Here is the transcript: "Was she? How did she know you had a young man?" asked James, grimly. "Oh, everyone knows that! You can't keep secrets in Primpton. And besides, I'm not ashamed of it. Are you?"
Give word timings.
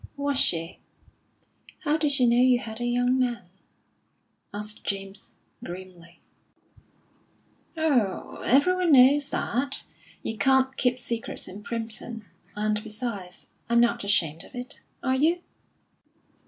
"Was 0.17 0.39
she? 0.39 0.79
How 1.81 1.95
did 1.95 2.11
she 2.13 2.25
know 2.25 2.41
you 2.41 2.57
had 2.57 2.81
a 2.81 2.85
young 2.85 3.19
man?" 3.19 3.43
asked 4.51 4.83
James, 4.83 5.31
grimly. 5.63 6.19
"Oh, 7.77 8.37
everyone 8.43 8.93
knows 8.93 9.29
that! 9.29 9.83
You 10.23 10.39
can't 10.39 10.75
keep 10.75 10.97
secrets 10.97 11.47
in 11.47 11.61
Primpton. 11.61 12.25
And 12.55 12.83
besides, 12.83 13.45
I'm 13.69 13.79
not 13.79 14.03
ashamed 14.03 14.43
of 14.43 14.55
it. 14.55 14.81
Are 15.03 15.13
you?" 15.15 15.43